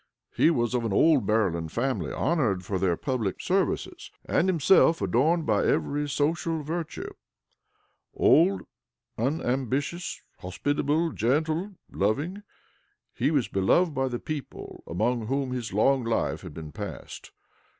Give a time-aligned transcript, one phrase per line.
[0.35, 5.45] He was of an old Maryland family, honored for their public services, and himself adorned
[5.45, 7.11] by every social virtue.
[8.15, 8.63] Old,
[9.19, 12.41] unambitious, hospitable, gentle, loving,
[13.13, 17.29] he was beloved by the people among whom his long life had been passed.